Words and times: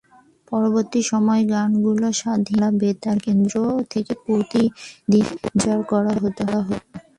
পরবর্তী 0.47 0.99
সময়ে 1.11 1.43
গানগুলো 1.51 2.07
স্বাধীন 2.19 2.59
বাংলা 2.61 2.79
বেতার 2.81 3.17
কেন্দ্র 3.25 3.53
থেকে 3.91 4.13
প্রতিদিন 4.23 5.25
প্রচার 5.41 5.77
করা 5.91 6.11
হতো। 6.15 6.43